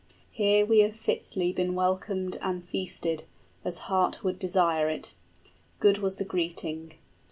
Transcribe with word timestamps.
Here 0.31 0.61
have 0.61 0.69
we 0.71 0.89
fitly 0.89 1.49
5 1.51 1.55
Been 1.57 1.75
welcomed 1.75 2.39
and 2.41 2.65
feasted, 2.65 3.25
as 3.63 3.77
heart 3.85 4.23
would 4.23 4.39
desire 4.39 4.89
it; 4.89 5.13
Good 5.79 5.99
was 5.99 6.15
the 6.15 6.25
greeting. 6.25 6.93